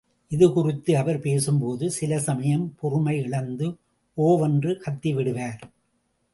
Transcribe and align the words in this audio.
இது 0.27 0.53
குறித்து 0.53 0.97
அவர் 0.97 1.19
பேசும்போது, 1.19 1.91
சில 1.91 2.19
சமயம் 2.19 2.75
பொறுமை 2.79 3.17
இழந்து 3.19 3.77
ஓ 4.17 4.39
வென்று 4.39 4.77
கத்தி 4.77 5.13
விடுவார். 5.13 5.61